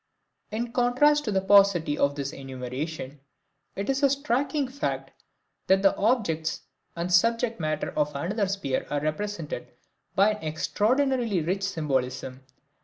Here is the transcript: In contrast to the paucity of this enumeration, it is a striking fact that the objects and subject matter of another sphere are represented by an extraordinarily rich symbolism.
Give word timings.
In 0.49 0.71
contrast 0.71 1.25
to 1.25 1.31
the 1.31 1.41
paucity 1.41 1.95
of 1.95 2.15
this 2.15 2.33
enumeration, 2.33 3.19
it 3.75 3.87
is 3.87 4.01
a 4.01 4.09
striking 4.09 4.67
fact 4.67 5.11
that 5.67 5.83
the 5.83 5.95
objects 5.95 6.61
and 6.95 7.13
subject 7.13 7.59
matter 7.59 7.91
of 7.95 8.15
another 8.15 8.47
sphere 8.47 8.87
are 8.89 8.99
represented 9.01 9.67
by 10.15 10.31
an 10.31 10.43
extraordinarily 10.43 11.41
rich 11.41 11.61
symbolism. 11.61 12.41